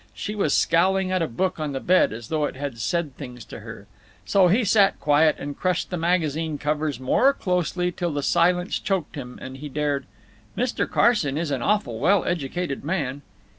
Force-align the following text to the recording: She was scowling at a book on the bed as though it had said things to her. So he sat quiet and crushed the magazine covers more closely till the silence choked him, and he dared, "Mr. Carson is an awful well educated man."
She 0.15 0.33
was 0.33 0.55
scowling 0.55 1.11
at 1.11 1.21
a 1.21 1.27
book 1.27 1.59
on 1.59 1.73
the 1.73 1.79
bed 1.79 2.11
as 2.11 2.29
though 2.29 2.45
it 2.45 2.55
had 2.55 2.79
said 2.79 3.15
things 3.17 3.45
to 3.45 3.59
her. 3.59 3.85
So 4.25 4.47
he 4.47 4.63
sat 4.63 4.99
quiet 4.99 5.35
and 5.37 5.55
crushed 5.55 5.91
the 5.91 5.95
magazine 5.97 6.57
covers 6.57 6.99
more 6.99 7.33
closely 7.33 7.91
till 7.91 8.11
the 8.11 8.23
silence 8.23 8.79
choked 8.79 9.13
him, 9.15 9.37
and 9.39 9.57
he 9.57 9.69
dared, 9.69 10.07
"Mr. 10.57 10.89
Carson 10.89 11.37
is 11.37 11.51
an 11.51 11.61
awful 11.61 11.99
well 11.99 12.25
educated 12.25 12.83
man." 12.83 13.21